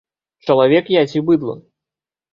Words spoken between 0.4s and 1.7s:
Чалавек я ці быдла?